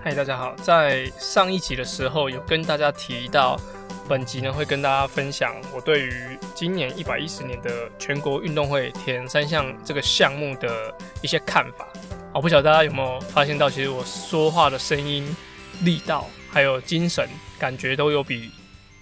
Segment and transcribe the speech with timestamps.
[0.00, 0.54] 嗨，大家好。
[0.56, 3.60] 在上一集的时候，有跟大家提到，
[4.08, 11.88] 本集呢会跟大家分享我对于今年一百一十年的全国运动会铁人三项这个项目的一些看法。
[12.32, 15.34] 我不晓得大家有没有发现到，其实我说话的声音、
[15.82, 18.52] 力道还有精神，感觉都有比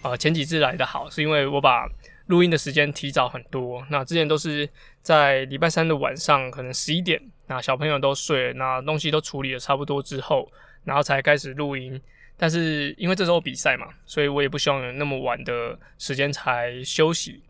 [0.01, 1.87] 呃前几次来的好，是因为我把
[2.29, 3.85] 录音的时间提早很多。
[3.91, 4.67] 那之前都是
[5.03, 10.51] 在礼拜三的晚上，可能十一点，那小朋友都睡了，那东西都处理的差不多之后。
[10.87, 12.01] 然后才开始录音，
[12.37, 17.43] 但是因为这时候比赛嘛，所以我也不希望有那么晚的时间才休息，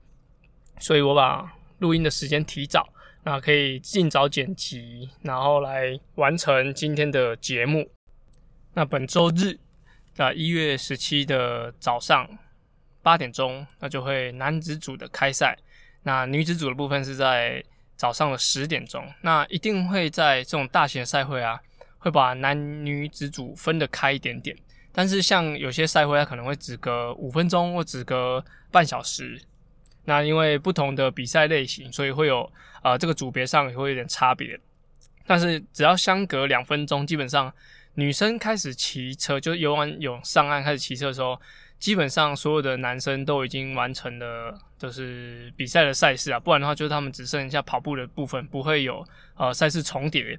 [0.80, 2.88] 所以我把录音的时间提早，
[3.24, 7.90] 那可以尽早剪辑，然后来完成今天的节目。
[8.72, 9.58] 那本周日，
[10.16, 12.26] 那一月十七的早上
[13.02, 15.58] 八点钟，那就会男子组的开赛，
[16.04, 17.62] 那女子组的部分是在
[17.96, 21.60] 早上的十点钟，那一定会在这种大型的赛会啊。
[22.06, 24.56] 会把男女子组分得开一点点，
[24.92, 29.42] 但是像有些赛会，它可能会只隔五分钟或只隔半小时。
[30.04, 32.48] 那因为不同的比赛类型，所以会有
[32.84, 34.56] 呃这个组别上也会有点差别。
[35.26, 37.52] 但是只要相隔两分钟，基本上
[37.94, 41.36] 女生开始骑车，就游完泳上岸开始骑车的时候，
[41.80, 50.38] 基本上所有的男生都已经完成了就是比赛的赛事啊，不然的话就是他们只剩下跑步的部分，不会有呃赛事重叠。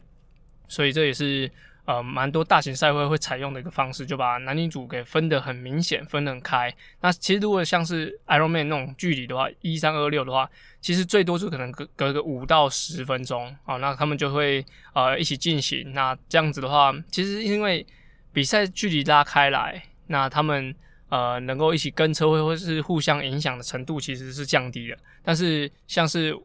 [0.68, 1.50] 所以这也是
[1.86, 6.74] 呃蛮多大型赛会会采用的一个方式，就把男女组给分得很明显，分得很开。
[7.02, 10.50] 那其实如果像是 Ironman 那种距离的话，一三二六的话，
[10.82, 15.94] 其实最多就可能隔隔个五到十分钟啊，那他们就会呃一起进行。
[15.94, 17.86] 那这样子的话，其实因为
[18.34, 20.76] 比赛距离拉开来，那他们
[21.10, 24.98] 呃能够一起跟车会或是互相影响的程度其实是降低的。
[25.24, 26.38] 但是像是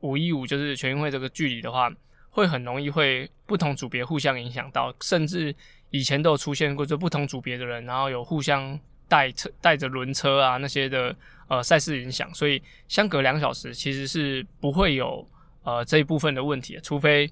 [0.00, 1.90] 五一五就是全运会这个距离的话，
[2.36, 5.54] 会很容易会不同组别互相影响到，甚至
[5.88, 11.16] 以前都有出现过，就不同组别的人，然后有互相带车带着轮车啊那些的
[11.48, 15.26] 呃赛事影响，所以相隔两小时其实是不会有
[15.62, 17.26] 呃这一部分的问题，除非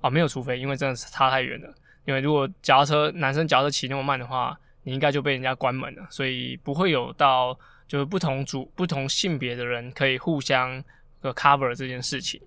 [0.00, 1.74] 啊没有除非，因为真的是差太远了，
[2.06, 7.54] 因为如果脚踏车男生脚踏车骑那么慢的话，你应该就被人家关门了，所以不会有到
[7.86, 10.82] 就是不同组不同性别的人可以互相
[11.20, 12.40] 呃 cover 这件事情。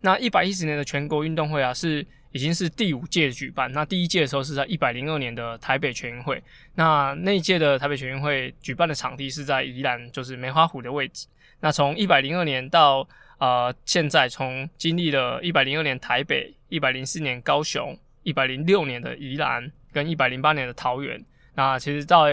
[0.00, 3.70] 那一百一十年的全国运动会啊，是已经是第五届举办。
[3.72, 6.42] 那第一届的时候是在一百零二年的台北全运会。
[6.74, 11.26] 那那一届的台北全运会举办的场地是在宜兰，就是梅花湖的位置。
[11.60, 13.08] 那从一百零二年到
[13.38, 21.24] 呃现在，从经历了一百零二年台北、一百零四年高雄、一百零六年的宜兰跟一百零八年的桃园。
[21.54, 22.26] 那其实到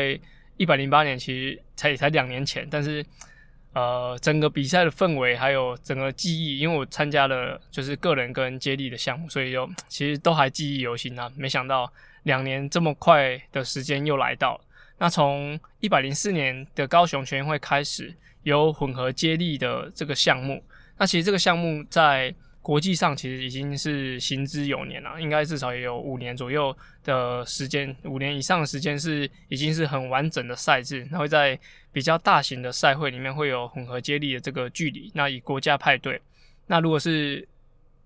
[0.57, 3.05] 一百零八年其实才才两年前，但是。
[3.73, 11.31] 呃，整个比赛的氛围还有整个记忆，因为我参加了就是个人跟接力的项目，所以就其实都还记忆犹新啊。
[11.35, 11.91] 没想到
[12.23, 14.59] 两年这么快的时间又来到。
[14.97, 20.63] 那从一百零四年的高雄全运会开始有混合接力的这个项目，
[20.97, 22.33] 那其实这个项目在。
[22.61, 31.07] 国际上其实已经是行之有年了，应该至少也有五年左右的时间，五年以上的时间是已经是很完整的赛制。
[31.11, 31.59] 那会在
[31.91, 36.21] 比较大型的赛会里面会有混合接力的这个距离，那以国家派队。
[36.67, 37.47] 那如果是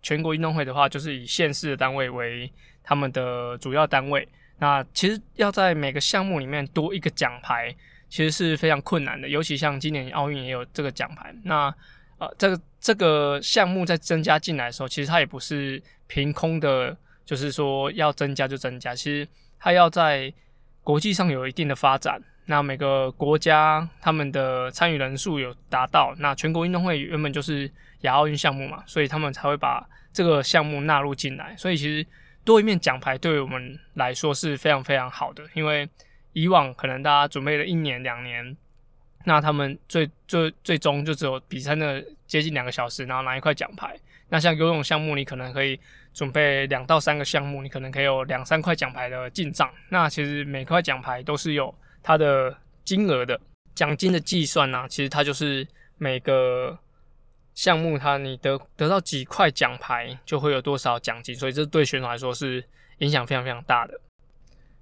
[0.01, 2.49] 全国运动会的话，就是以县市的单位为
[2.81, 4.27] 他们的主要单位。
[4.57, 7.75] 那其实要在每个项目里面多一个奖牌，
[8.07, 11.35] 其实是非常困难的，尤其像今年奥运也有这个奖牌。
[11.43, 11.75] 那
[12.17, 16.95] 呃，这个这个项目在增加进来的时候，其实它也不是凭空的，
[17.25, 18.95] 就是说要增加就增加。
[18.95, 19.27] 其实
[19.59, 20.33] 它要在
[20.81, 27.69] 国际上有一定的发展，那每个国家他们的参与人数有达到，那全国运动会原本就是
[28.01, 31.53] 亚奥运项目嘛，所以他们才会把这个项目纳入进来。
[31.57, 32.07] 所以其实
[32.45, 35.89] 多一面奖牌对我们来说是非常非常好的，因为
[36.31, 38.55] 以往可能大家准备了一年两年。
[39.27, 43.99] 那他们最最最终就只有比赛的接近两个小时，然后拿一块奖牌。
[44.29, 45.79] 那像游泳项目，你可能可以
[46.13, 49.67] 准备两到三个项目，你可能可以有两三块奖牌的进账。
[49.89, 51.73] 那其实每块奖牌都是有
[52.03, 53.39] 它的金额的
[53.73, 55.67] 奖金的计算呢、其实它就是
[55.97, 56.77] 每个
[57.55, 61.35] 项目，它你得得到几块奖牌，就会有多少奖金。
[61.35, 62.63] 所以这对选手来说是
[62.99, 63.99] 影响非常非常大的。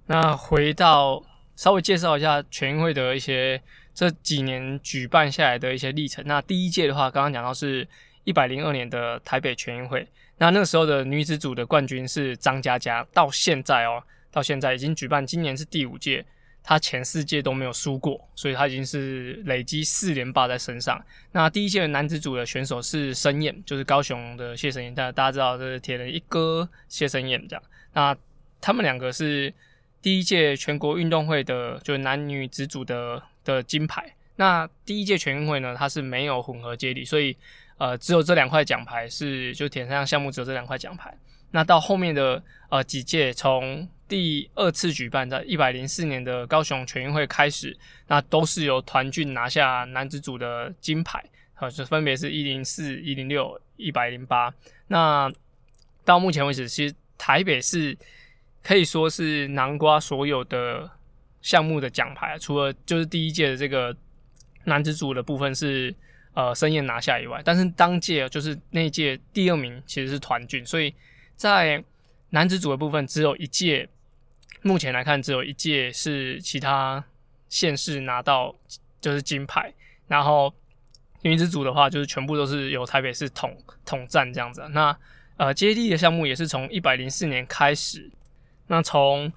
[0.06, 1.22] 那回到
[1.56, 3.62] 稍微介绍一下全运会的一些。
[3.94, 7.86] 这几年举办下来的一些历程，那第一届的话，刚刚讲到是
[8.24, 10.06] 一百零二年的台北全运会，
[10.38, 14.02] 那那个时候的女子组的冠军是张嘉佳，到现在哦，
[14.32, 16.26] 到现在已经举办，今年是第五届，
[16.62, 21.00] 她前四届都没有输过，所以她已经是累积四连霸在身上。
[21.30, 27.62] 那第一届的男子组的选手是申燕，就是高雄的谢申燕，大家大家知道这是铁人一哥谢申燕这样，
[27.92, 28.16] 那
[28.60, 29.54] 他们两个是。
[30.02, 34.14] 第一届全国运动会的，就是男女子组的的金牌。
[34.36, 37.36] 那第一届全运会呢，它是没有混合接力，所以
[37.78, 41.16] 呃，只有这两块奖牌是就铁三项目只有这两块奖牌。
[41.52, 47.76] 那到后面的呃几届，从第二次举办在一百零四年的高雄全运会开始，
[48.08, 51.24] 那都是由团俊拿下男子组的金牌，
[51.60, 54.52] 呃，就分别是一零四、一零六、一百零八。
[54.88, 55.32] 那
[56.04, 57.96] 到目前为止，其实台北市
[58.64, 60.90] 可以说是囊括所有的
[61.44, 63.96] 项目的奖牌，除了就是第一届的这个。
[64.66, 65.94] 男子组的部分是
[66.32, 70.94] 呃申燕拿下以外，但是当届就是那届第二名其实是团俊，所以
[71.36, 71.84] 在
[72.30, 73.86] 男子组的部分只有一届，
[74.62, 77.04] 目前来看只有一届是其他
[77.50, 78.56] 县市拿到
[79.02, 79.70] 就是金牌，
[80.08, 80.50] 然后
[81.20, 83.54] 女子组的话就是全部都是由台北市统
[83.84, 84.66] 统战这样子。
[84.70, 84.96] 那
[85.36, 88.10] 呃接力的项目也是从一百零四年开始，
[88.68, 89.30] 那从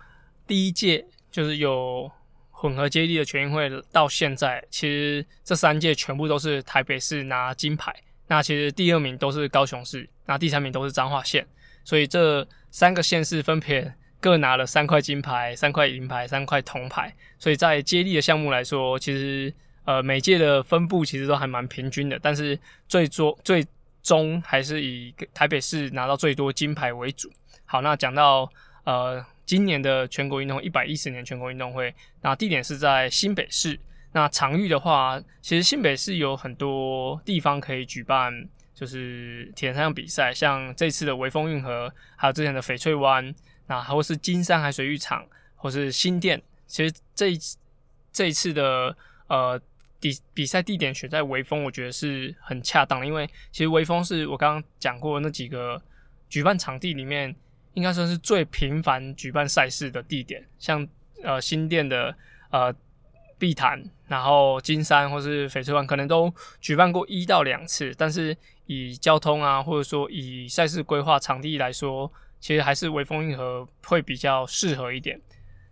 [0.47, 2.11] 第一届就是有。
[2.59, 7.93] 混合接力的全运会到现在，其实这三届全部都是台北市拿金牌。
[8.25, 11.45] 那其实第二名都是高雄市，那第三名都是彰化县。
[11.83, 17.13] 所以这三个县市分别各拿了三块金牌、三块银牌、三块铜牌。
[17.37, 19.53] 所以在接力的项目来说，其实
[19.85, 22.17] 呃每届的分布其实都还蛮平均的。
[22.19, 23.63] 但是最终最
[24.01, 27.31] 终还是以台北市拿到最多金牌为主。
[27.65, 28.51] 好，那讲到
[28.85, 29.23] 呃。
[29.47, 33.79] 今年的全国运动会，一百一十年全国运动会，那地点是在新北市。
[34.11, 43.33] 那场域的话，其实新北市有很多地方可以举办，就是铁人三项比赛，像这次的微风运河，还有之前的翡翠湾，
[43.67, 46.41] 那或是金山海水浴场，或是新店。
[46.65, 47.39] 其实这一
[48.11, 48.95] 这一次的
[49.27, 49.57] 呃
[50.01, 55.81] 比比赛地点选在微风，我觉得是很恰当的，因为其实微风是我刚刚讲过那几个
[56.27, 57.33] 举办场地里面。
[57.77, 60.85] 应该算是最频繁举办赛事的地点，像
[61.21, 62.15] 呃新店的
[62.49, 62.73] 呃
[63.37, 67.93] 碧潭，然后金山或是翡翠湾，可能都举办过一到两次。
[67.95, 68.35] 但是
[68.65, 75.21] 以交通啊，或者说以赛事规划场地来说，其实还是微风运河会比较适合一点。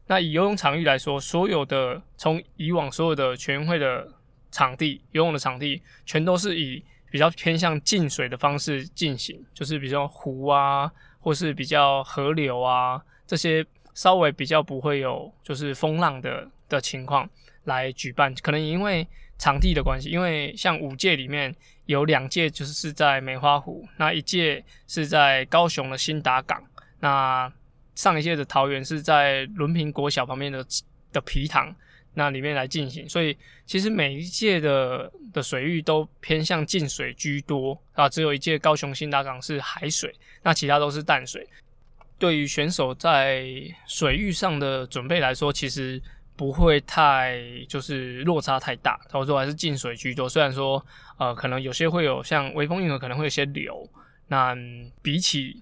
[0.06, 4.08] 那以游泳场域来说，所有的从以往所有的全运会的
[4.52, 10.92] 场地，游泳的场地全都是以比较偏向进水的方式进行，就是比如说湖啊。
[11.26, 17.28] 或是比较河流啊，这些稍微比较不会有就是风浪的的情况
[17.64, 19.08] 来举办，可能因为
[19.40, 21.54] 场地的关系，因为像五届里面
[21.88, 26.64] 有两届就是是在梅花湖，那一届是在高雄的新达港，
[27.00, 27.52] 那
[27.96, 30.64] 上一届的桃园是在伦平国小旁边的
[31.12, 31.76] 的皮塘。
[32.16, 41.48] 那里面来进行，所以其实每一届的的水域都偏向进水居多啊，只有一届高雄新达港是海水，那其他都是淡水。
[42.18, 43.46] 对于选手在
[43.86, 46.02] 水域上的准备来说，其实
[46.38, 50.28] 不会太就是落差太大，或者说还是进水居多。
[50.28, 50.84] 虽然说
[51.18, 53.88] 呃可能有些会有像微风运河可能会有些流，
[54.28, 54.56] 那
[55.02, 55.62] 比起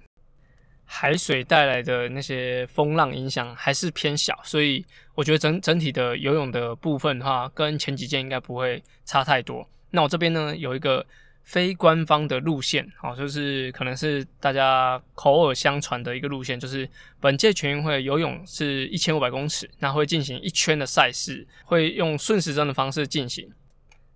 [0.95, 4.86] 海水带来的那些风浪影响还是偏小，所以
[5.16, 9.68] 我觉得整整体的游泳的部分的话，跟前几届应该不会差太多。
[9.90, 11.04] 那我这边呢有一个
[11.44, 16.88] 非官方的路线，哦，就是可能是大家口耳相传的一个路线，就是
[17.19, 23.50] 本届全运会游泳是一千五百公尺，那会进行一圈的赛事，会用顺时针的方式进行。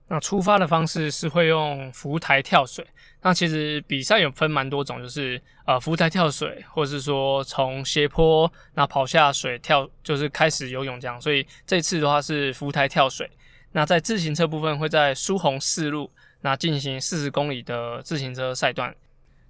[0.09, 2.85] 那出发的方式是会用浮台跳水。
[3.27, 11.19] 那其实比赛有分蛮多种，就是呃浮台跳水，或是说从斜坡那跑下水跳，就是开始游泳这样。
[11.19, 13.29] 所以这次的话是浮台跳水。
[13.73, 18.95] 那在自行车部分会在苏红四路那进行四十公里的自行车赛段，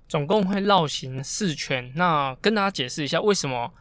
[0.10, 1.92] 总共会绕行四圈。
[1.96, 3.72] 那跟大家解释一下为什么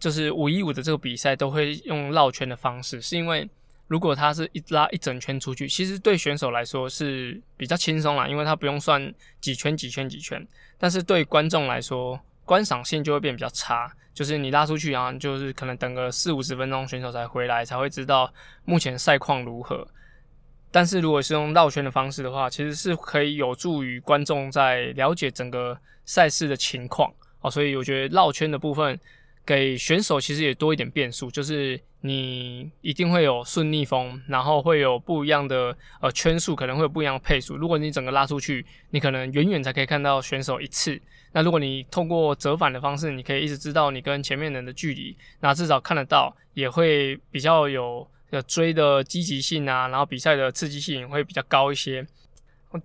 [0.00, 3.46] 就是五一五的这个比赛都会用绕圈的方式，是因为。
[3.88, 10.44] 如果他是一拉一整圈出去，其实对选手来说是比较轻松啦，因为他不用算几圈几圈几圈。
[10.76, 13.88] 但是对观众来说，观赏性就会变比较差。
[14.12, 18.32] 就是你拉出去，然后就是可能等个四五十分钟，选手才回来，才会知道
[18.64, 19.86] 目前赛况如何。
[20.72, 27.50] 但是如果是用绕圈的方式的话，其实是可以有助于观众在了解整个赛事的情况哦。
[27.50, 28.98] 所以我觉得绕圈的部分。
[29.46, 37.56] 给选手其实也多一点变数，就是你一定会有顺逆风，然后会有不一样的呃圈数，可能会有不一样的配速。
[37.56, 41.00] 如果你整个拉出去，你可能远远才可以看到选手一次。
[41.32, 48.08] 那如果你通过折返的方式，你可以一直知道你跟前面人的距离，那至少看得到，也会比较有
[48.48, 52.04] 追的积极性啊，然后比赛的刺激性会比较高一些。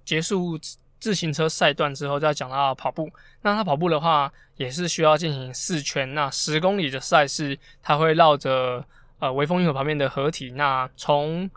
[0.05, 0.59] 结束
[1.01, 3.11] 自行车赛段之后，再讲到跑步。
[3.41, 6.13] 那他跑步的话，也是需要进行四圈。
[6.13, 8.85] 那十公里的赛事，他会绕着
[9.19, 11.49] 呃微风运河旁边的河堤，那从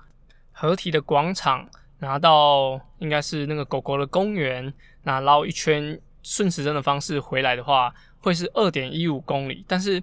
[0.50, 4.72] 河堤的广场拿到应该是那个狗狗的公园，
[5.02, 9.64] 那绕一圈顺时针的方式回来的话，会是二点一五公里。
[9.68, 10.02] 但是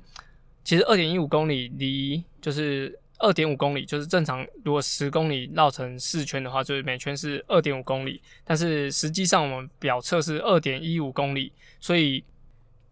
[0.63, 2.97] 其实二点一五公里离就是。
[3.21, 8.21] 二点五公里就是正常，如果十公里绕成四圈的话，就是每圈是二点五公里。
[8.43, 12.23] 但是实际上我们表测是二点一五公里，所以。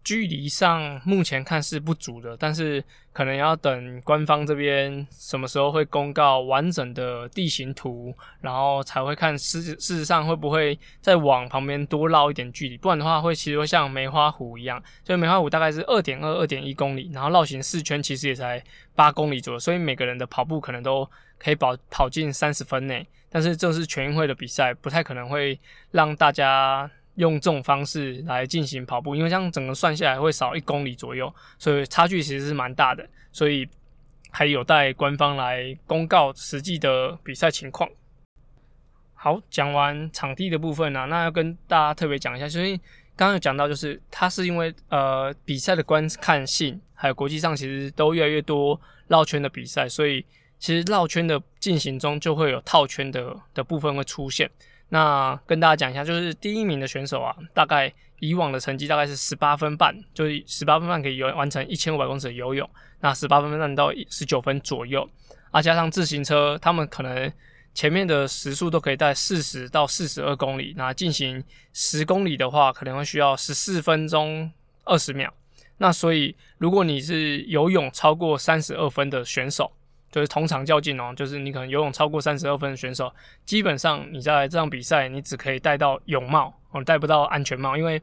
[0.02, 18.62] 距离上目前看是不足的，但是可能要等官方这边什么时候会公告完整的地形图，然后才会看事事实上会不会再往旁边多绕一点距离，不然的话会其实会像梅花湖一样，就梅花湖大概是二点二、二点一公里，然后绕行四圈其实也才
[18.94, 26.90] 八公里左右，所以每个人的跑步可能都可以跑跑进三十分内，但是这是全运会的比赛，不太可能会让大家。
[27.20, 33.68] 用这种方式来进行跑步，因为这样整个算下来会少一公里左右，所以差距其实是蛮大的，所以
[34.30, 37.88] 还有待官方来公告实际的比赛情况。
[39.12, 42.78] 好，讲完场地的部分呢、啊，那要跟大家特别讲一下，所以
[43.14, 50.24] 刚刚有讲到，就是它是因为呃比赛的观看性，还有国际上其实都越来越多绕圈的比赛，所以
[50.58, 54.50] 其实绕圈的进行中就会有套圈的的部分会出现。
[54.92, 62.68] 那跟大家讲一下，就是第一名的选手啊，大概以往的成绩大概是十八分半，就是十八分半可以游完成一千五百公尺的游泳，
[63.00, 65.08] 那十八分半到十九分左右，
[65.52, 67.32] 啊，加上自行车，他们可能
[67.72, 71.42] 前面的时速都可以在四十到四十二公里，那进行
[71.72, 74.50] 十公里的话，可能会需要十四分钟
[74.84, 75.32] 二十秒，
[75.78, 79.70] 那所以如果你是游泳超过三十二分的选手。
[80.10, 83.12] 就是同场较劲哦，就是你可能游泳超过三十二分的选手，
[83.44, 88.02] 基本上你在这场比赛你只可以戴到泳帽哦，戴不到安全帽，因为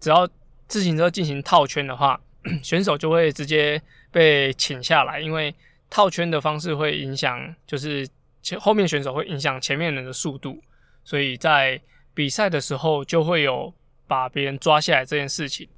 [0.00, 0.28] 只要
[0.66, 2.20] 自行车进行套圈的话，
[2.60, 3.80] 选手就会直接
[4.10, 5.54] 被请下来，因为
[5.88, 8.08] 套圈的方式会影响，就是
[8.42, 10.60] 前后面选手会影响前面人的速度，
[11.04, 11.80] 所以在
[12.12, 13.72] 比赛的时候就会有
[14.08, 15.68] 把别人抓下来这件事情。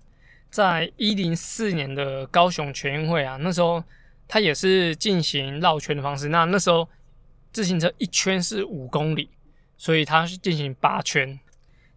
[0.48, 3.84] 在一零四年的高雄全运会啊，那时候。
[4.28, 6.28] 它也是进行绕圈的方式。
[6.28, 6.88] 那那时候
[7.52, 9.30] 自行车一圈是五公里，
[9.76, 11.38] 所以它是进行八圈。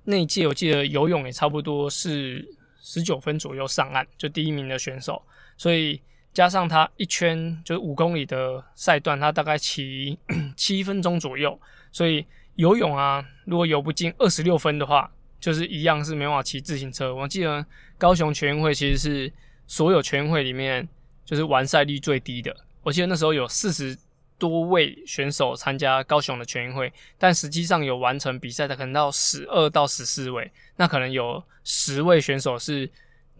[0.03, 2.47] 那一届我记得游泳也差不多是
[2.81, 5.21] 十九分左右上岸，就第一名的选手。
[5.57, 6.01] 所以
[6.33, 10.17] 加上他一圈就是五公里的赛段，他大概骑
[10.55, 11.59] 七分钟左右。
[11.91, 17.13] 所以游泳啊，如果游不进二十六分的话，就是一样是没办法骑自行车。
[17.13, 17.65] 我记得
[17.97, 19.33] 高雄全运会其实是
[19.67, 20.87] 所有全运会里面。
[21.29, 22.55] 就是完赛率最低的。
[22.81, 23.95] 我记得那时候有四十
[24.39, 30.51] 多位选手参加高雄的全运会，但实际上有完成比赛的可能到十二到十四位。
[30.77, 32.89] 那可能有十位选手是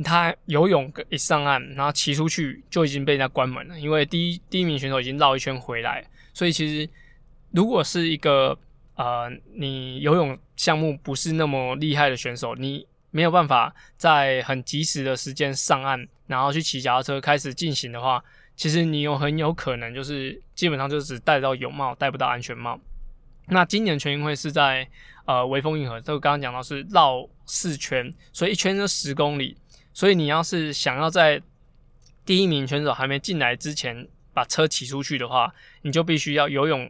[0.04, 6.06] 他游泳一上岸，然后骑出去就已经被人家关门了，因为第一第一名选手已经绕一圈回来。
[6.32, 6.88] 所以其实
[7.50, 8.56] 如果是一个
[8.94, 16.08] 呃你游泳项目不是那么厉害的选手，你没有办法在很及时的时间上岸。
[16.28, 18.24] 然后去骑脚踏车开始进行的话，
[18.56, 22.80] 其实你有很有可能就是基本上就只戴到泳帽，戴不到安全帽。
[23.48, 24.88] 那今年全运会是在
[25.26, 29.58] 呃微风运河，这个刚刚讲到是绕四圈，所以一圈就十公里。
[29.92, 31.42] 所以你要是想要在
[32.24, 35.52] 第一名选手还没进来之前把车骑出去的话，
[35.82, 36.88] 你就必须要游泳，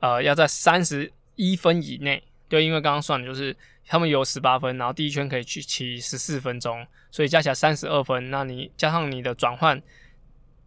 [0.00, 2.22] 呃，要在三十一分以内。
[2.46, 8.30] 对，因为刚刚算的就是他们有十八分，然后第一圈可以去骑十四分钟，所以加起来三十二分。
[8.30, 9.80] 那你加上你的转换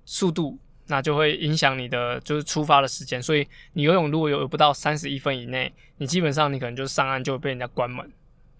[0.05, 0.57] 速度，
[0.87, 3.21] 那就会影响你的就是出发的时间。
[3.21, 8.11] 所以你游泳如果游不到三十一分以内，你基本上你可能就上岸就会被人家关门。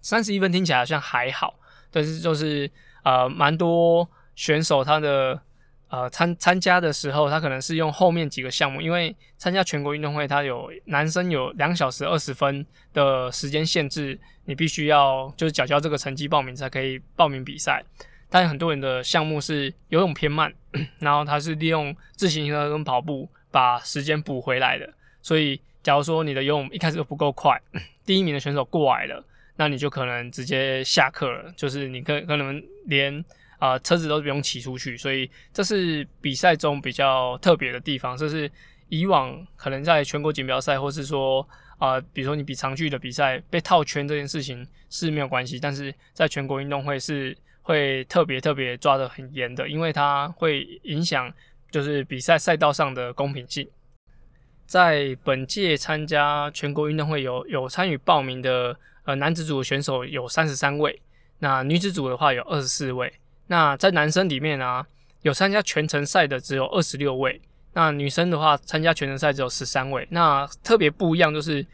[0.02, 1.60] 三十一分听起来好像还好，
[1.92, 2.70] 但是就是
[3.04, 5.42] 呃蛮多选手他的。
[5.88, 17.84] 呃，参参加的时候，他可能是用后面几个项目，因为参加全国运动会，他有男生有两小时二十分的时间限制，你必须要就是缴交这个成绩报名才可以报名比赛。
[18.30, 20.52] 但很多人的项目是游泳偏慢，
[21.00, 24.92] 然后他是利用自行车跟跑步把时间补回来的。
[25.22, 27.62] 所以，假如说你的游泳一开始都不够快，
[28.04, 29.24] 第一名的选手过来了，
[29.56, 33.24] 那你就可能直接下课了，就是你可可能连。
[33.66, 38.16] 啊、车子都不用骑出去，所以这是比赛中比较特别的地方。
[38.16, 38.50] 这是
[38.90, 51.32] 以往可能在全国锦标赛，或是说啊、比如说你比长距的比赛被套圈这件事情是没有关系，但是在全国运动会是会特别特别抓得很严的，因为它会影响
[51.72, 53.68] 就是比赛赛道上的公平性。
[54.66, 61.02] 在本届参加全国运动会有有参与报名的呃男子组的选手有三十三位，
[61.40, 63.12] 那女子组的话有二十四位。
[63.48, 64.86] 那在男生里面啊，
[65.22, 67.42] 有参加全程赛的只有二十六位，
[67.74, 70.08] 那女生的话参加全程赛只有十三位。
[70.12, 71.66] 那特别不一样就是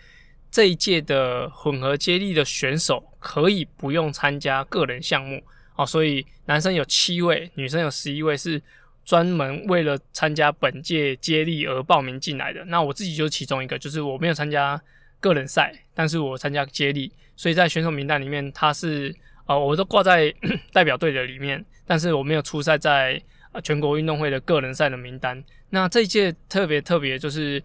[0.50, 5.42] 这一届的混合接力的选手可以不用参加个人项目
[5.76, 8.62] 哦，所以男生有七位，女生有十一位是。
[9.04, 14.80] 专门为了参加本届接力而报名进来的，那我自己就是其中一个，就是我没有参加
[15.20, 19.14] 个人赛，但是我参加接力，所以在选手名单里面，他是
[19.52, 20.34] 呃，我都挂在
[20.72, 23.22] 代表队的里面，但是我没有出赛在
[23.64, 25.44] 全国运动会的个人赛的名单。
[25.70, 27.62] 那这一届特别特别，就是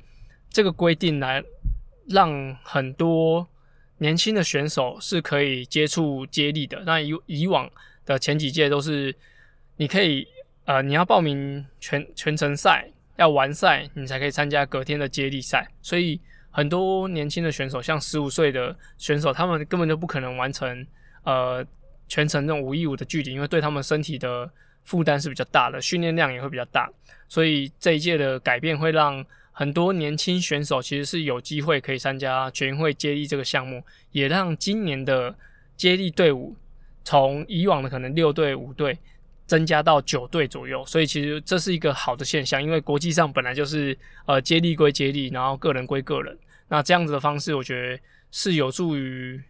[0.50, 1.43] 这个规定来
[2.09, 3.47] 让很多
[3.99, 6.83] 年轻的选手是可以接触接力的。
[6.85, 7.71] 那以以往
[8.05, 9.14] 的前几届都是
[9.76, 10.26] 你可以。
[10.69, 15.64] 呃，你要报名全全程赛，要完赛，你才可以参加隔天的接力赛。
[15.81, 20.85] 所以很多年轻的选手，像十五岁的选手，他们根本就不可能完成
[21.23, 21.64] 呃
[22.08, 24.50] 全程这种五一五的距离，因为对他们身体的
[24.84, 26.90] 负担是比较大的，训练量也会比较大。
[27.28, 33.82] 所以这一届的改变会让很多年轻选手其实是有机会可以参加全运会接力这个项目，
[34.12, 35.34] 也让今年的
[35.76, 36.56] 接力队伍
[37.04, 38.98] 从以往的可能六队五队。
[39.46, 46.36] 增加到九队左右，所以其实这是一个好的现象，因为国际上本来就是呃接力归接力，然后个人归个人。
[46.66, 49.40] 那这样子的方式，我觉得是有助于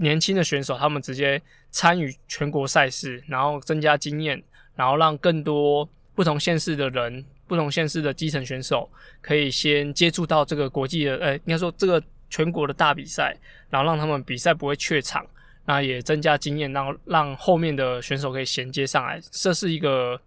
[0.00, 1.40] 年轻的选手他们直接
[1.70, 4.42] 参与全国赛事，然后增加经验，
[4.74, 8.90] 然后让更多不同县市的人、不同县市的基层选手
[9.20, 13.36] 可以先接触到这个国际的，呃，应该说这个全国的大比赛，
[13.68, 15.24] 然后让他们比赛不会怯场。
[15.66, 20.20] 那也增加经验，让让后面的选手可以衔接上来，这是一个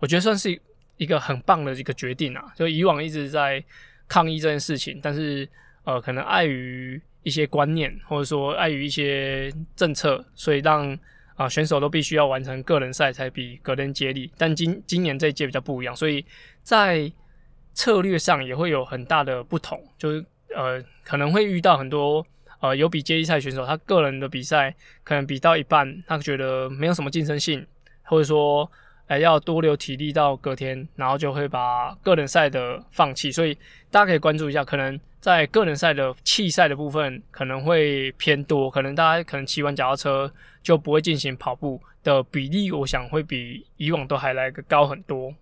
[0.00, 0.60] 我觉得算是
[0.98, 2.52] 一个很棒的一个决定啊！
[2.56, 3.62] 就以往一直在
[4.06, 5.48] 抗议这件事情，但是
[5.84, 10.98] 呃，可能碍于一些观念，或者说碍于一些政策，所以让
[11.34, 14.30] 啊、选手都必须要完成个人赛才比隔天接力。
[14.36, 16.24] 但今今年这一届比较不一样，所以
[16.62, 17.10] 在
[17.74, 22.24] 策略上也会有很大的不同，就是呃可能会遇到很多。
[22.60, 27.66] 呃，有比接力赛选手，他个人的比赛可能比到一半，他觉得没有什么竞争性，
[28.04, 28.70] 或者说，
[29.06, 33.30] 哎、要多留体力到隔天，然后就会把个人赛的放弃。
[33.30, 33.54] 所以
[33.90, 45.34] 大家可以关注一下，可能在个人赛的弃赛的部分可能会偏多，可能大家可能骑完脚踏车就不会进行跑步的比例，我想会比以往都还来个高很多。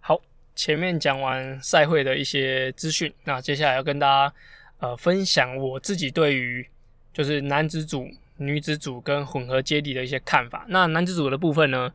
[0.00, 0.20] 好，
[0.54, 4.34] 前面讲完赛会的一些资讯，那接下来要跟大家。
[4.82, 6.66] 呃，分享我自己对于
[7.12, 8.04] 就是男子组、
[8.38, 10.66] 女子组跟混合接力的一些看法。
[10.66, 11.88] 那男子组的部分呢，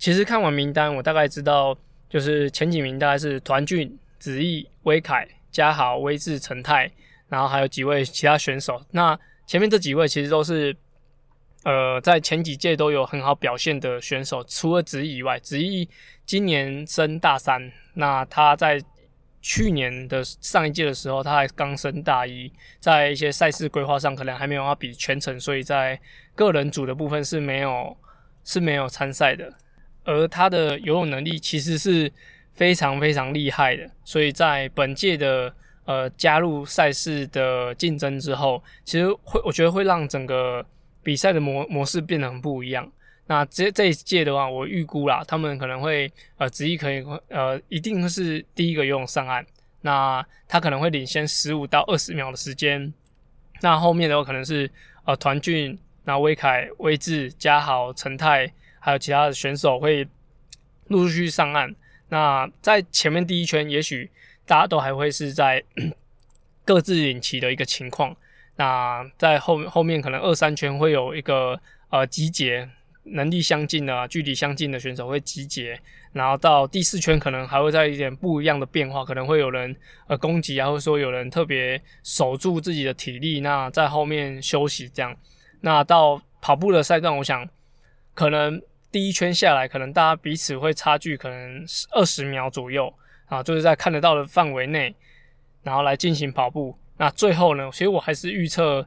[0.00, 1.76] 其实看完名单，我大概知道，
[2.08, 6.90] 就是前几名大概是团俊、子毅、威凯、嘉豪、威志、陈泰，
[7.28, 8.82] 然后还有几位其他选手。
[8.90, 10.74] 那前面这几位其实都是
[11.64, 15.86] 呃在前几届都有很好表现的选手，除了子毅以外，子毅
[16.24, 18.82] 今年升大三，那他在。
[19.42, 25.98] 去年的上一届的时候，他还刚升大一，在一些赛事规划上可能还没有要比全程，所以在
[26.34, 27.96] 个人组的部分是没有
[28.44, 29.50] 是没有参赛的。
[30.04, 32.10] 而他的游泳能力其实是
[32.52, 40.64] 非常非常厉害的，所以在本届的呃加入赛事的竞争之后，其实会我觉得会让整个
[41.02, 42.90] 比赛的模模式变得很不一样。
[43.26, 49.46] 那这这一届的话，我预估啦，他们可能会呃，子毅可以呃，一定是第一个游泳上岸。
[49.82, 52.92] 那他可能会领先十五到二十秒的时间。
[53.60, 54.68] 那后面的话可能是
[55.04, 60.02] 呃，团俊、那威凯、威志、嘉豪、陈泰，还有其他的选手会
[60.88, 61.72] 陆陆续续上岸。
[62.08, 64.10] 那在前面第一圈，也许
[64.44, 65.62] 大家都还会是在
[66.66, 68.16] 各自领旗的一个情况。
[68.56, 72.68] 那在后后面可能二三圈会有一个呃集结。
[73.02, 75.80] 能力相近的、距离相近的选手会集结，
[76.12, 79.74] 然后到第四圈可能还会在一点不一样的变化，可能会有人
[80.06, 85.16] 呃攻击啊，或者说有人特别守住自己的体力，那在后面休息这样。
[85.62, 87.48] 那到跑步的赛段，我想
[88.14, 92.92] 可能第一圈下来，可能大家彼此会差距可能二十秒左右
[93.26, 94.94] 啊，就是在看得到的范围内，
[95.62, 96.76] 然后来进行跑步。
[96.96, 98.86] 那最后呢，其实我还是预测。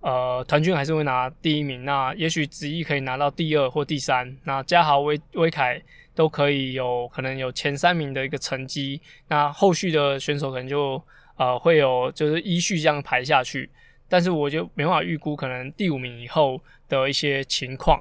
[0.00, 5.80] 呃，团军还是会拿第一名，那也许子毅可以拿到第二或第三，那嘉豪、威威凯
[6.14, 11.02] 都可以有可能有前三名的一个成绩，那后续的选手可能就
[11.36, 13.70] 呃会有就是依序这样排下去，
[14.06, 17.98] 但是我就没办法预估可能第五名以后的一些情况，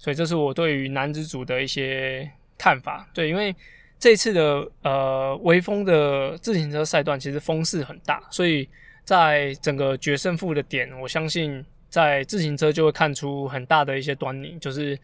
[0.00, 3.08] 所以这是我对于男子组的一些看法。
[3.14, 3.54] 对，因为
[4.00, 8.68] 这次的呃微风的自行车赛段其实风势很大，所以。
[9.02, 14.96] 在整个决胜负的点，我相信在自行车就会看出很大的一些端倪，就是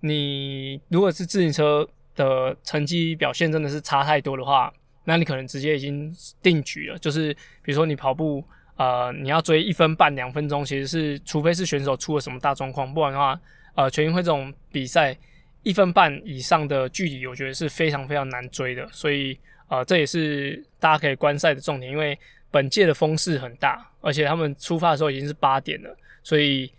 [0.00, 4.72] 你如果是自行车的成绩表现真的是差太多的话，
[5.04, 6.96] 那你可能直接已经定局了。
[6.98, 8.42] 就是比如说你跑步，
[8.76, 13.38] 呃，你要追一分半、两分钟，其实是除非是选手出了什么大状况，不然的话，
[13.74, 15.16] 呃，全运会这种比赛
[15.62, 18.88] 一分半以上的距离，我觉得是非常非常难追的。
[18.90, 22.18] 所以，呃，这也是大家可以观赛的重点，因为
[22.50, 26.72] 本届的风势很大，而且他们出发的时候已经是八点了，所以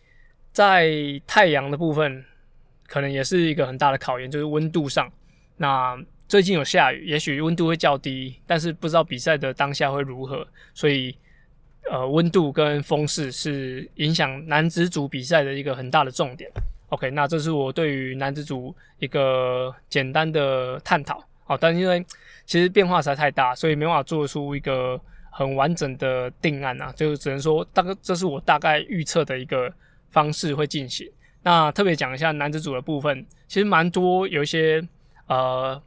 [0.51, 0.91] 在
[1.27, 2.25] 太阳的部分
[2.87, 5.11] 可能也是一个很大的考验，就是温度上。
[5.57, 5.97] 那
[6.27, 11.15] 最近有下雨，也许温度会较低，但是不知道比赛的当下会如何，所以
[11.91, 16.49] 呃，温度跟风势是影响男子组比赛的一个很大的重点。
[16.89, 21.23] OK，那这是我对于男子组一个简单的探讨。
[21.45, 22.05] 好，但因为
[22.45, 24.99] 其实变化实在太大，所以没办法做出一个
[25.31, 29.71] 很完整的定案啊，就只能说大概这是我大概预测的一个
[30.09, 31.09] 方式会进行。
[31.43, 34.85] 那特别讲一下男子组的部分，其实蛮多有一些。
[35.27, 35.79] 呃，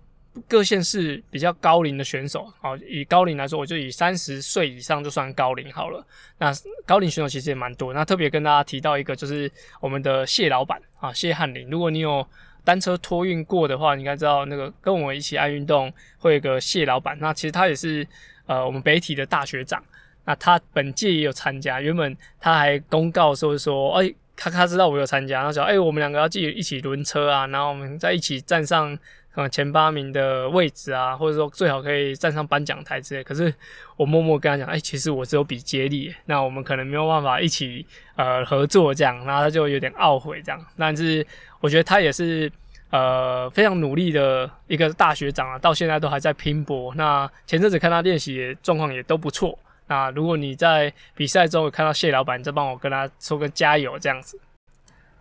[0.49, 6.03] 各县市比较高龄的选手，好，以高龄来说，我就以三十岁以上就算高龄好了。
[6.39, 6.51] 那
[6.87, 7.93] 高龄选手其实也蛮多。
[7.93, 11.69] 那特别跟大家提到一个，就是我们的谢老板啊，谢汉林。
[11.69, 12.27] 如果你有
[12.65, 17.15] 单车托运过的话，你应该知道那个跟我们一起爱运动会有个谢老板。
[17.21, 18.07] 那其实他也是
[18.47, 19.85] 呃我们北体的大学长。
[20.25, 28.99] 那他本届也有参加，原本他还公告说说，哎，他他知道我有参加，然后说，哎，我们两个要继续一起轮车啊，然后我们再一起站上。
[29.35, 33.25] 啊，前八名的位置啊，或者说最好可以站上颁奖台之类。
[33.25, 33.53] 可是
[33.97, 40.67] 我默默跟他讲，哎、其实我只有比接力，那我们可能没有办法一起呃合作这样，然后他就有点懊悔这样。
[40.77, 41.27] 但是
[41.61, 42.53] 我觉得他也是
[42.91, 46.95] 呃非常努力的一个大学长啊，到现在都还在拼搏。
[46.95, 49.59] 那前阵子看他练习状况也都不错。
[49.87, 54.39] 那如果你在比赛中有看到谢老板，你再帮我跟他说个加油这样子。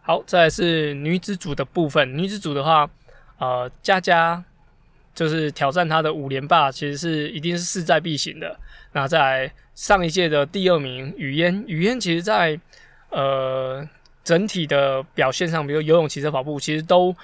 [0.02, 2.89] 好，再来是女子组的部分，女子组的话。
[3.42, 4.44] 呃，佳佳
[5.16, 8.56] 就是挑战他的五连霸，其实是一定是势在必行的。
[8.92, 12.60] 那在上一届的第二名雨嫣，雨嫣其实在
[13.10, 13.84] 呃
[14.24, 17.16] 整体的表现上，比如游泳、骑车、跑步，其实都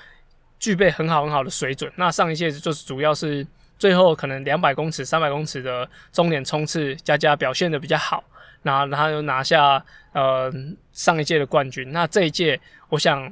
[0.58, 1.92] 具备很好很好的水准。
[1.98, 3.46] 那上一届就是主要是
[3.78, 8.24] 最后可能两百公尺、三百公尺的终点冲刺，佳佳表现的比较好，
[8.64, 10.52] 然后他又拿下呃
[10.94, 11.92] 上一届的冠军。
[11.92, 13.32] 那这一届，我想。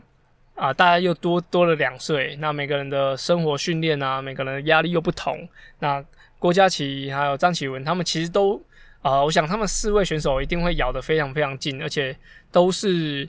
[0.55, 5.47] 啊，大家又多多了两岁，那每个人的生活训练啊，每个人的压力又不同。
[5.79, 6.03] 那
[6.39, 8.61] 郭嘉琪还有张启文，他们其实都
[9.01, 12.15] 啊，我想他们四位选手一定会咬得非常非常近，而且
[12.53, 13.27] 都是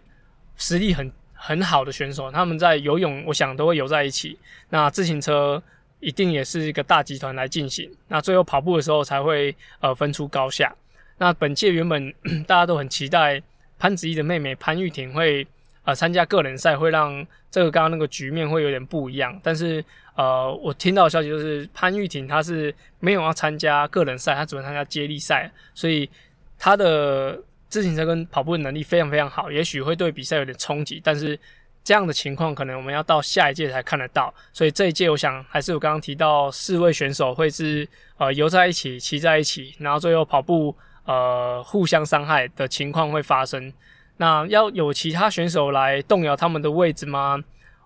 [0.57, 2.31] 实力很很好的选手。
[2.31, 4.39] 他们在游泳，我想都会游在一起。
[4.71, 5.61] 那自行车
[5.99, 7.91] 一定也是一个大集团来进行。
[8.07, 10.73] 那最后跑步的时候才会呃分出高下。
[11.19, 12.15] 那本届原本
[12.47, 13.43] 大家都很期待
[13.81, 15.45] 潘子怡的妹妹潘玉婷会。
[15.87, 19.83] 呃，参加个人赛会让这个刚刚那个局面会有点不一样，但是
[20.17, 26.11] 呃，我听到的消息就是潘玉婷她是没有要参加个人赛，她只会参加接力赛，所以
[26.59, 31.39] 她的自行车跟跑步的能力非常非常好，也许会对比赛有点冲击，但是
[31.85, 43.73] 这样的情况可能我们要到下一届才看得到，所以这一届我想还是我刚刚提到四位选手会是呃游在一起，骑在一起，然后最后跑步呃互相伤害的情况会发生。
[44.19, 47.43] 那要有其他选手来动摇他们的位置吗？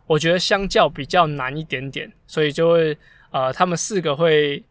[0.06, 2.96] 我觉得相较比较难一点点，所以就会
[3.30, 4.62] 呃，他们四个会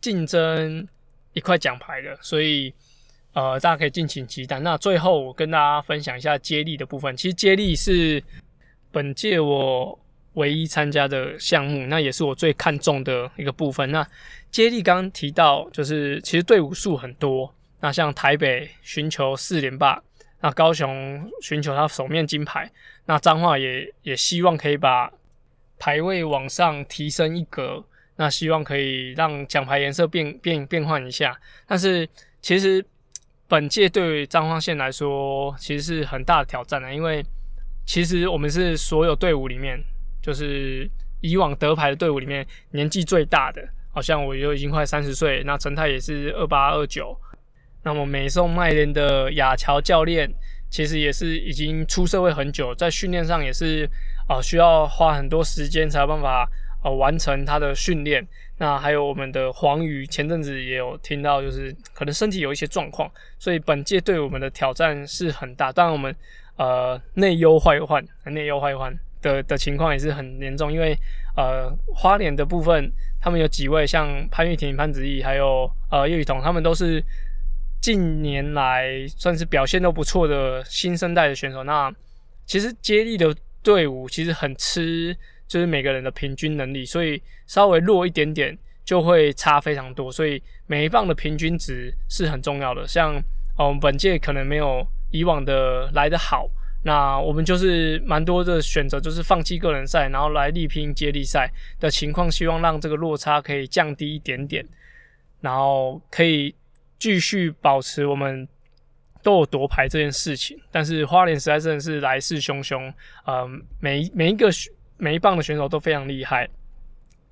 [0.00, 0.86] 竞争
[1.34, 2.72] 一块奖牌的，所以
[3.34, 4.58] 呃，大家可以敬请期待。
[4.60, 8.22] 那最后我跟大家分享一下接力的部分，其实接力是
[8.90, 9.98] 本届我
[10.34, 13.90] 唯一参加的项目，那也是我最看重的一个部分。
[13.90, 14.06] 那
[14.50, 20.02] 接力刚刚提到，就是其实队伍数很多，那像台北寻求四连霸。
[20.42, 22.70] 那高雄寻求他首面金牌，
[23.06, 25.10] 那彰化也也希望可以把
[25.78, 27.84] 排位往上提升一格，
[28.16, 31.40] 那希望可以让奖牌颜色变变变换一下。
[31.64, 32.08] 但是
[32.40, 32.84] 其实
[33.46, 37.24] 本届对于彰化县来说，其实是很大的挑战的，因为
[37.86, 39.80] 其实我们是所有队伍里面，
[40.20, 47.16] 就是以往得牌的队伍里面年纪最大的，好像我就已经快三十岁，那陈太也是二八二九。
[47.84, 50.32] 那么美颂麦联的亚乔教练，
[50.70, 53.84] 其实也是已经出社会很久，在训练上也是
[54.28, 56.48] 啊、呃、需要花很多时间才有办法
[56.84, 58.24] 呃完成他的训练。
[58.58, 65.72] 那还有我们的黄宇，前阵子也有听到，就是可能身体有一些状况，所以本届对我们的挑战是很大。
[65.72, 66.14] 当然我们
[66.56, 70.96] 呃内忧外患，内忧外患的的情况也是很严重，因为
[71.36, 72.88] 呃花莲的部分，
[73.20, 77.02] 他们有几位像潘玉婷、潘子毅，还有呃叶雨桐，他们都是。
[77.82, 81.64] 近年来算是表现都不错的新生代的选手。
[81.64, 81.92] 那
[82.46, 85.14] 其实接力的队伍其实很吃，
[85.48, 90.12] 就是每个人的平均能力，所以稍微弱一点点就会差非常多。
[90.12, 92.86] 所以每一棒的平均值是很重要的。
[92.86, 93.20] 像
[93.58, 96.48] 我们本届可能没有以往的来得好，
[96.84, 104.64] 那我们就是蛮多的选择，就是放弃个人赛，然后来力拼接力赛的情况，希望让这个落差可以降低一点点，
[105.40, 106.54] 然后可以。
[107.02, 108.46] 继续保持我们
[109.24, 113.44] 都有夺牌这件事情，但是花莲实在真的是来势汹汹，呃，
[113.80, 114.48] 每每一个
[114.98, 116.48] 每一棒的选手都非常厉害，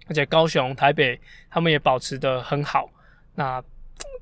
[0.08, 1.16] 而且高雄、台北
[1.48, 2.90] 他们也保持的很好。
[3.36, 3.62] 那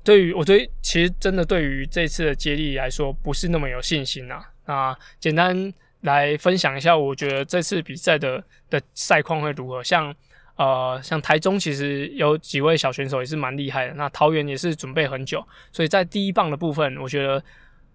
[0.03, 9.83] 对于我对其实真的对于这次的接力来说不是那么有信心呐、那简单来分享一下，我觉得这次比赛的的赛况会如何？
[9.83, 10.15] 像。
[10.59, 13.93] 呃，像台中其实有几位小选手也是蛮厉害的。
[13.93, 15.41] 那桃园也是准备很久，
[15.71, 17.41] 所以在第一棒的部分，我觉得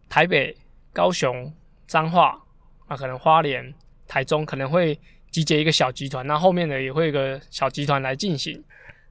[0.08, 0.56] 台北、
[0.90, 1.52] 高雄、
[1.86, 2.40] 彰化，
[2.88, 3.74] 那可能花莲、
[4.08, 4.98] 台中可能会
[5.30, 8.64] 集结一个小集团，那后面的也会有一个小集团来进行。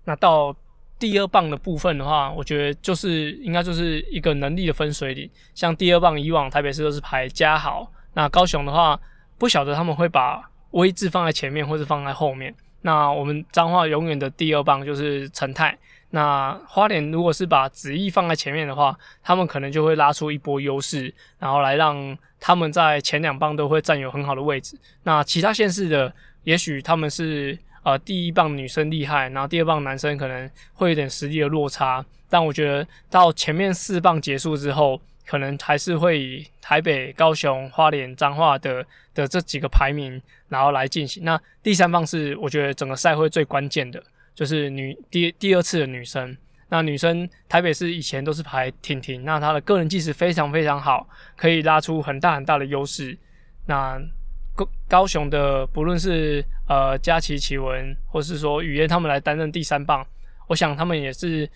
[0.05, 0.55] 那到
[0.97, 5.29] 第二棒的部分的话，我觉得就是应该就是一个能力的分水岭。
[5.53, 8.99] 像第二棒以往台北市都是排嘉豪，那高雄的话
[9.37, 12.51] 不晓得他们会把位置放在前面，或是放在后面。
[12.83, 15.77] 那我们彰化永远的第二棒就是陈泰。
[16.11, 24.77] 那花莲如果是把子毅放在前面的话，他们可能就会拉出一波优势，然后来让他们在前两棒都会占有很好的位置。
[25.01, 32.05] 那其他县市的，也许他们是呃第一棒女生厉害，然后第二棒男生可能会有点实力的落差。
[32.29, 41.23] 但我觉得到前面四棒结束之后，可能还是会以台北、高雄、花莲、彰化的的这几个排名，然后来进行。
[41.23, 44.03] 那第三棒是我觉得整个赛会最关键的，
[44.35, 46.35] 就是女第第二次的女生。
[46.69, 53.15] 那女生台北是以前都是排婷婷，那她的个人计时非常非常好，可以拉出很大很大的优势。
[53.67, 54.01] 那
[54.55, 60.03] 高高雄的不论是呃佳琪奇文，或是说雨嫣他们来担任第三棒，
[60.47, 61.47] 我想他们也是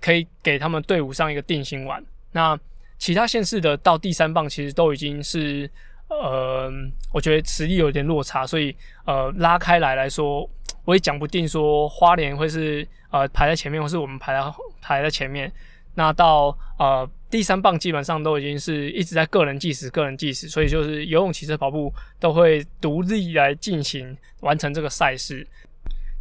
[0.00, 2.04] 可以给他们队伍上一个定心丸。
[2.30, 2.56] 那
[3.02, 5.68] 其他县市的到第三棒其实都已经是，
[6.06, 6.70] 呃，
[7.12, 8.72] 我觉得实力有点落差，所以
[9.04, 10.48] 呃拉开来来说，
[10.84, 15.52] 我也讲不定说花莲会是呃排在前面，或是我们排在排在前面。
[15.96, 25.44] 那到呃第三棒基本上都已经是一直在个人计时，个人计时，所以就是游泳、骑车、跑步都会独立来进行完成这个赛事。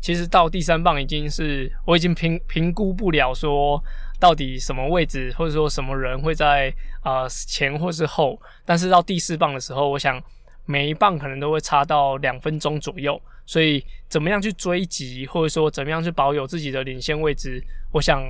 [0.01, 3.79] 其实到第三棒已经是我已经评评估不了说。
[4.21, 6.71] 到底什么位置，或者说什么人会在
[7.03, 8.39] 呃前或是后？
[8.63, 10.21] 但是到第四棒的时候，我想
[10.67, 17.59] 每一棒可能都会差到两分钟左右，所以怎么样去追击，或者说怎么样去保有自己的领先位置？
[17.91, 18.21] 我想，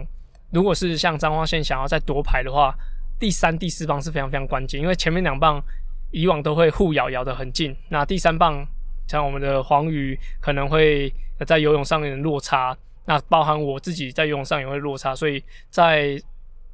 [0.54, 2.74] 如果是像彰化县想要再夺牌的话，
[3.20, 5.62] 第三、第四棒是非常非常关键，因为前面两棒
[6.12, 8.66] 以往都会互咬咬得很近，那第三棒
[9.10, 11.14] 像我们的黄鱼可能会
[11.46, 12.78] 在游泳上面的落差。
[13.12, 16.18] 那包含我自己在游泳上也会落差，所以在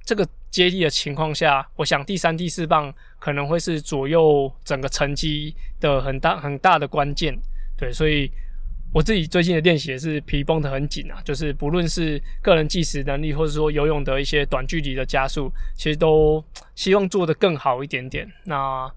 [0.06, 7.36] 这个接力的情况下，我想第三、第四棒可能会是左右整个成绩的很大很大的关键。
[7.76, 8.32] 对，所以
[8.94, 16.44] 我自己最近的练习也是皮绷得很紧啊，就是不论是个人计时能力，或者说游泳的一些短距离的加速，其实都
[16.76, 18.32] 希望做得更好一点点。
[18.44, 18.88] 那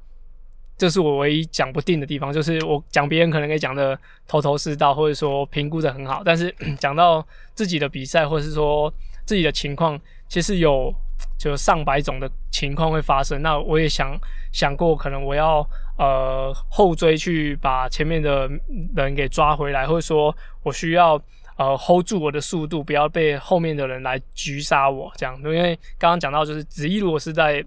[0.80, 8.90] 这是我唯一讲不定的地方，就是我讲别人可能可以讲的头头是道，或者说评估的很好，但是 讲到自己的比赛，或者是说
[9.26, 10.90] 自己的情况，其实有
[11.38, 13.42] 就上百种的情况会发生。
[13.42, 14.18] 那我也想
[14.54, 15.60] 想过，可能我要
[15.98, 18.48] 呃后追去把前面的
[18.96, 21.22] 人给抓回来，或者说我需要
[21.58, 25.36] 呃 hold 住我的速度，不要被后面的人来狙杀我这样。
[25.44, 27.62] 因为刚刚讲到，就是子怡如果是在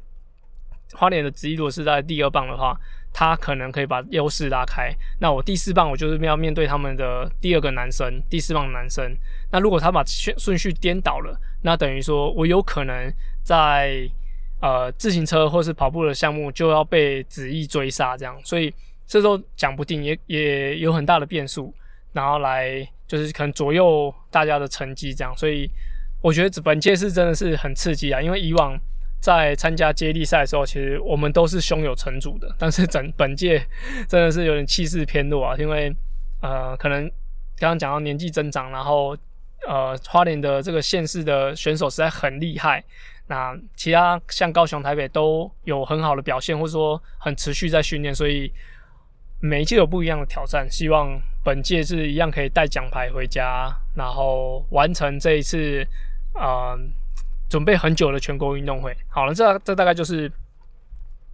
[0.94, 2.76] 花莲的子怡如果是在第二棒的话。
[3.14, 9.16] 他可能可以把优势拉开，那我第四棒我就是要面对他们的第二个男生，第四棒男生。
[9.52, 14.10] 那如果他把顺顺序颠倒了，那等于说我有可能在
[14.60, 18.74] 呃自行车或是跑步的项目就要被子毅追杀，这样，所以
[19.06, 21.72] 这都讲不定， 也也有很大的变数，
[22.14, 25.70] 然后来就是可能左右大家的成绩这样，所以
[26.22, 28.76] 我觉得本届是真的是很刺激啊，因为以往。
[29.24, 32.56] 在参加接力赛的时候，其实我们都是胸有成竹的。
[32.60, 33.66] 但是整本届
[34.06, 35.90] 真的是有点气势偏弱啊，因为
[36.42, 37.10] 呃，可能
[37.58, 39.16] 刚刚讲到年纪增长，然后
[39.66, 42.84] 呃，花莲的这个县市的选手实在很厉害。
[43.28, 48.52] 那其他像高雄、台北都有很好的表现，或者说很持续在训练，所以
[49.40, 50.70] 每一届有不一样的挑战。
[50.70, 55.82] 希望本届是一样可以带奖牌回家，然后完成这一次
[56.34, 56.76] 啊。
[56.76, 56.80] 呃
[57.54, 58.92] 准备很久的全国运动会。
[59.08, 60.32] 好了，这这大概就是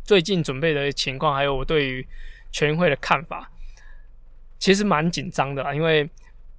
[0.04, 2.06] 最近准备的情况，还有我对于
[2.52, 3.50] 全运会的看法。
[4.58, 6.06] 其实蛮紧张的，因为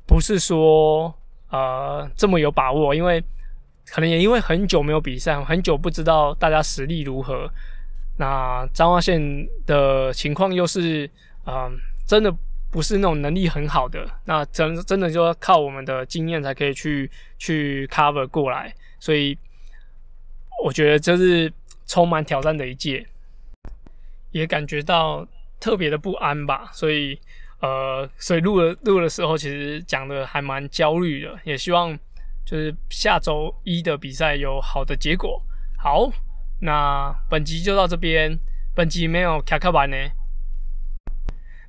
[0.07, 1.15] 不是说
[1.51, 3.23] 呃这么有把握，因为
[3.87, 7.47] 可能也因为很久没有比赛，很久不知道大家实力如何。
[8.17, 9.21] 那彰化县
[9.67, 11.05] 的情况又是
[11.45, 12.35] 嗯、真的
[12.73, 19.37] 不是那种能力很好的，那真真的就要靠我们的经验才可以去去 cover 过来，所以
[20.71, 21.53] 我觉得这是
[21.85, 23.05] 充满挑战的一届，
[24.31, 25.27] 也感觉到
[25.59, 27.19] 特别的不安吧，所以。
[27.61, 31.95] 呃，所以录了录的时候，其实讲的还蛮焦虑的，也希望
[32.47, 35.43] 就是下周一的比赛有好的结果。
[35.77, 36.11] 好，
[36.61, 38.39] 那本集就到这边，
[38.75, 39.97] 本集没有卡卡版呢。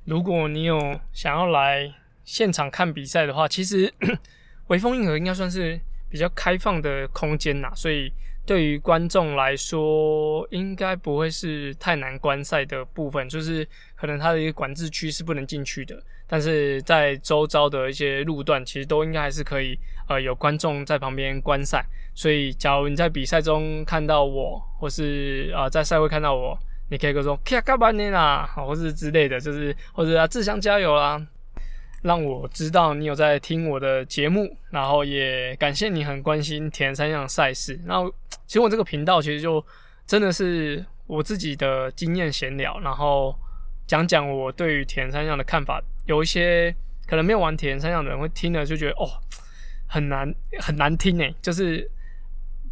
[0.06, 1.92] 如果你有想要来
[2.24, 3.92] 现场看比赛的话，其实
[4.68, 8.10] 微风运河应该算是比较开放的空间呐，所以。
[8.44, 19.78] 对于观众来说，应该不会是太难观赛的部分，就是可能它的一个管制区是不能进去的，但是在周遭的一些路段，其实都应该还是可以，
[20.08, 21.84] 呃，有观众在旁边观赛。
[22.14, 26.58] 所以，假如你在比赛中看到我，或是啊、呃、在赛会看到我，
[26.90, 31.26] 你可以跟说“卡卡班尼啦”或是之类的，就是或者啊志祥加油啦。
[32.02, 37.78] 让我知道你有在听我的节目，然后也感谢你很关心铁人三项赛事。
[37.86, 38.12] 然后，
[38.46, 39.64] 其实我这个频道其实就
[40.04, 43.32] 真的是我自己的经验闲聊，然后
[43.86, 45.80] 讲讲我对于铁人三项的看法。
[46.06, 46.74] 有一些
[47.06, 49.06] 可能没有玩铁人三项的人会听了就觉得哦，
[49.86, 51.88] 很难很难听诶，就是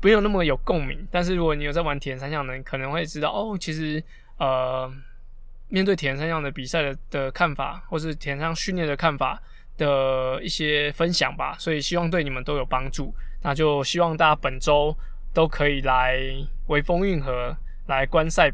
[0.02, 1.06] 没有那么有共鸣。
[1.10, 4.02] 但是如果你有在玩铁人三项的人，可能会知道哦，其实
[4.38, 4.92] 呃。
[5.70, 9.40] 面对铁人三项的比赛的的看法，或是铁人三项训练的看法
[9.78, 13.14] 的一些分享吧，所以希望对你们都有帮助。
[13.42, 14.94] 那就希望大家本周
[15.32, 16.18] 都可以来
[16.66, 17.56] 微风运河
[17.86, 18.52] 来观赛。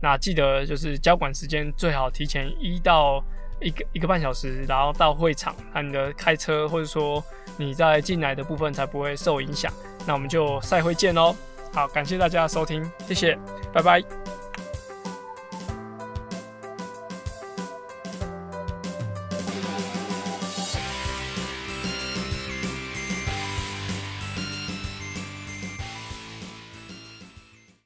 [0.00, 3.22] 那记得就是交管时间最好提前一到
[3.60, 7.22] 一个一个半小时，然后到会场，那你的开车或者说
[7.56, 9.72] 你在进来的部分才不会受影响。
[10.06, 11.36] 那我们就赛会见喽！
[11.72, 13.38] 好，感谢大家的收听，谢谢，
[13.72, 14.41] 拜拜。